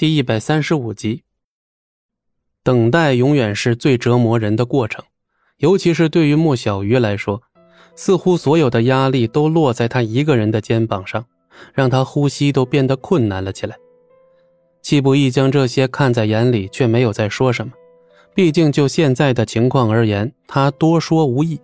[0.00, 1.24] 第一百三十五集。
[2.64, 5.04] 等待永远是最折磨人的过程，
[5.58, 7.42] 尤其是对于莫小鱼来说，
[7.94, 11.26] 似乎所有的压力都落在他一个人的肩膀上，
[11.74, 13.76] 让他呼吸都变得困难了起来。
[14.80, 17.74] 戚不易将这些看在眼里，却没有再说什么。
[18.34, 21.60] 毕竟就现在的情况而言，他多说无益。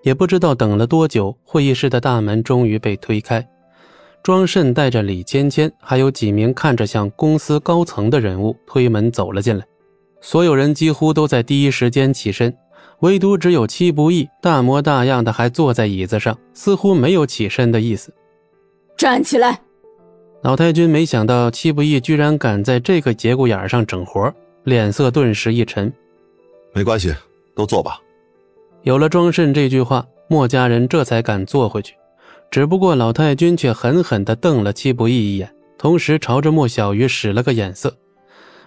[0.00, 3.46] 也不知道等了多久，会议室的大门终于被推开。
[4.22, 9.64] 庄慎带着李芊芊，还有几名看着像公司高层的人物推门走了进来。
[10.20, 12.56] 所有人几乎都在第一时间起身，
[13.00, 18.14] 唯独只有戚不义大模大样的还坐在椅子上，似乎没有起身的意思。
[18.96, 19.60] 站起来！
[20.42, 25.92] 老太君没想到戚不义居然敢在这个节骨眼上整活，脸色顿时一沉。
[26.72, 27.12] 没关系，
[27.56, 28.00] 都坐吧。
[28.82, 31.94] 有了庄慎这句话，莫家人这才敢坐回去。
[32.52, 37.96] 只不过老太君却狠狠地瞪了戚不义一眼，同时朝着莫小鱼使了个眼色。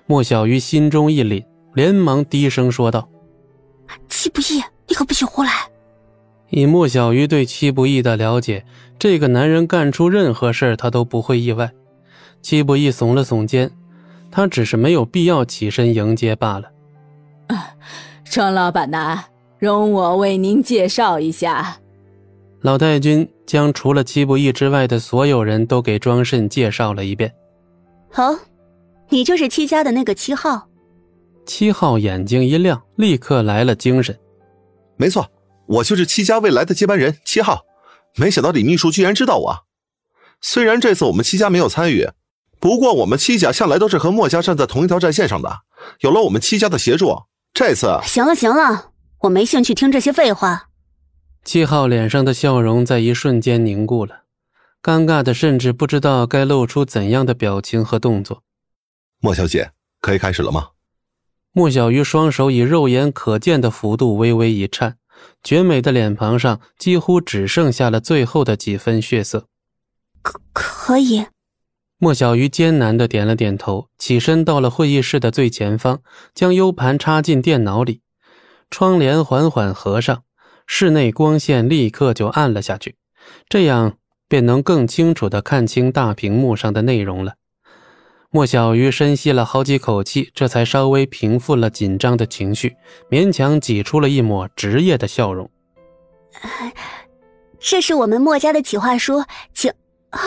[0.07, 3.07] 莫小鱼心中一凛，连忙低声说道
[4.09, 5.51] ：“戚不义，你可不许胡来！”
[6.49, 8.65] 以莫小鱼对戚不义的了解，
[8.97, 11.71] 这个男人干出任何事他都不会意外。
[12.41, 13.69] 戚不义耸了耸肩，
[14.31, 16.71] 他只是没有必要起身迎接罢了。
[18.23, 19.25] 庄老板呐，
[19.59, 21.77] 容我为您介绍一下。
[22.65, 27.31] 老太君将除了七不义之外的所有人都给庄慎介绍了一遍。
[28.11, 28.35] 好，
[29.09, 30.67] 你就是戚家的那个七号。
[31.45, 34.17] 七号眼睛一亮，立刻来了精神。
[34.97, 35.29] 没错，
[35.67, 37.61] 我就是戚家未来的接班人七号。
[38.17, 39.57] 没想到李秘书居然知道我。
[40.41, 42.09] 虽然这次我们戚家没有参与，
[42.59, 45.59] 不过我们戚家向来都是和墨家站在同一条战线上的。
[45.99, 47.15] 有了我们戚家的协助，
[47.53, 50.69] 这次行了行了，我没兴趣听这些废话。
[51.45, 54.23] 七号脸上的笑容在一瞬间凝固了，
[54.81, 58.41] 尴尬的甚至不知道该露出怎样的表情和动作。
[59.21, 60.69] 莫小姐，可以开始了吗？
[61.51, 64.97] 莫小鱼双手以肉眼可见的幅度微微一颤，
[65.43, 69.45] 绝美的脸庞上几乎只剩下了最后的几分血色。
[70.23, 71.27] 可可以。
[71.99, 76.01] 莫小鱼艰难的点了点头，起身到了会议室的最前方，
[76.33, 78.01] 将 U 盘插进电脑里，
[78.71, 80.23] 窗帘缓缓合上。
[80.67, 82.95] 室内光线立刻就暗了下去，
[83.47, 87.35] 这样便能更清楚的看清大屏幕上的内容了。
[88.31, 92.75] 莫小鱼深吸了好几口气，这才稍微平复了紧张的情绪，
[93.09, 95.49] 勉强挤出了一抹职业的笑容。
[97.59, 99.23] 这是我们墨家的企划书，
[99.53, 99.71] 请
[100.09, 100.19] 啊！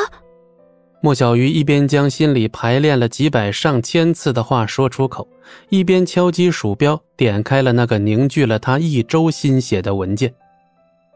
[1.01, 5.27] 莫小鱼一边将心里排练了几百上千次的话说出口，
[5.69, 10.35] 一边敲击鼠标，点开了那个凝聚了他一周心血的文件。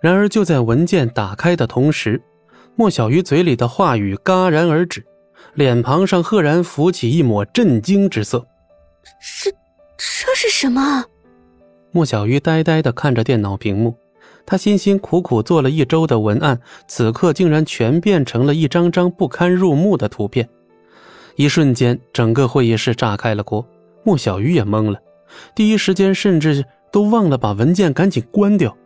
[0.00, 2.22] 然而，就在文件打开的同时，
[2.76, 5.04] 莫小鱼嘴里的话语戛然而止，
[5.54, 8.46] 脸庞上赫然浮起一抹震惊之色。
[9.42, 9.50] 这
[9.96, 11.04] 这是什么？
[11.90, 13.96] 莫小鱼呆呆地看着电脑屏幕。
[14.44, 20.48] 他辛辛苦苦做了一周的文案，此刻竟然全变成了一张张不堪入目的图片。
[21.36, 23.66] 一瞬间，整个会议室炸开了锅。
[24.04, 24.98] 莫小鱼也懵了，
[25.54, 28.76] 第一时间甚至都忘了把文件赶紧关掉。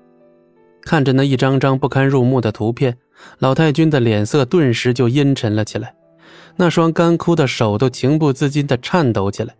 [0.82, 2.96] 看着那一张张不堪入目的图片，
[3.40, 5.94] 老太君的脸色顿时就阴沉了起来，
[6.54, 9.56] 那双干枯的手都情不自禁地颤抖起来。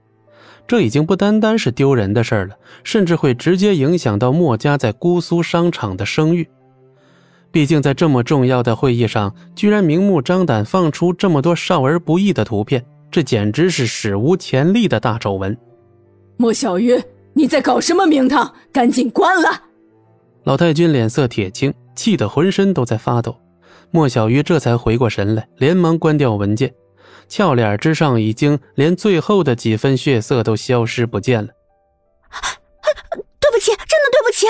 [0.67, 6.49] 这已经不单单是丢人的事了，甚至会直接影响到墨家在姑苏商场的声誉。
[7.53, 15.57] 毕竟在这么重要的会议上，居然明目张胆放出这么多少儿不宜的图片，这简直是史无前例的大丑闻。
[16.37, 17.01] 莫小鱼，
[17.33, 18.53] 你在搞什么名堂？
[18.73, 19.63] 赶紧关了！
[20.45, 23.35] 老太君脸色铁青，气得浑身都在发抖。
[23.91, 26.71] 莫小鱼这才回过神来，连忙关掉文件。
[27.29, 31.49] 俏脸之上已经连最后的几分血色都消失不见了。
[33.41, 34.47] 对不起，真的对不起，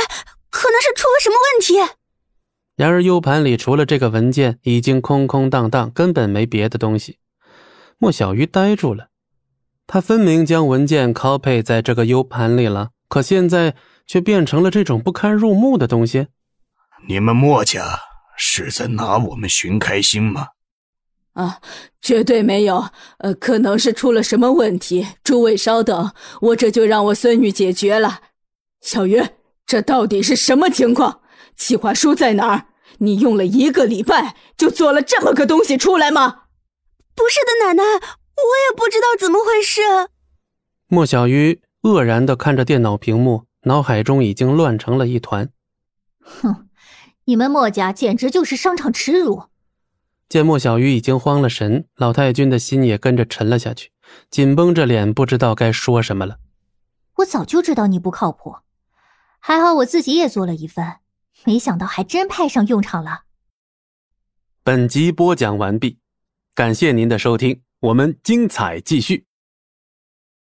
[0.50, 1.94] 可能是出了什么问题。
[2.76, 7.19] 然而 U 盘里除了这个文件，已经空空荡荡，根本没别的东西。
[7.98, 9.09] 莫小鱼呆住了，
[9.86, 13.74] 他分明将文件 copy 在这个 U 盘里了，可现在
[14.06, 16.27] 却变成了这种不堪入目的东西。
[17.09, 17.98] 你们莫家
[18.36, 20.48] 是在拿我们寻开心吗？
[21.36, 21.60] 啊，
[22.00, 22.88] 绝对没有，
[23.18, 25.06] 呃，可能是出了什么问题。
[25.22, 28.21] 诸位稍等，我这就让我孙女解决了。
[28.80, 29.22] 小鱼，
[29.66, 31.21] 这到底是什么情况？
[31.54, 32.66] 企划书在哪儿？
[33.00, 36.44] 你用了一个礼拜就做了这么个东西出来吗？
[37.15, 39.82] 不是的，奶奶，我也不知道怎么回事。
[40.89, 45.50] 莫小鱼愕然的看着电脑屏幕，脑海中已经乱成了一团。
[46.21, 46.68] 哼，
[47.27, 49.42] 你们莫家简直就是商场耻辱。
[50.28, 53.93] 见莫小鱼已经慌了神，老太君的心也跟着沉了下去，
[54.28, 56.39] 紧绷着脸，不知道该说什么了。
[57.17, 58.57] 我早就知道你不靠谱，
[59.39, 60.97] 还好我自己也做了一份，
[61.45, 63.23] 没想到还真派上用场了。
[64.65, 66.01] 本集播讲完毕，
[66.55, 69.26] 感谢您的收听，我们精彩继续。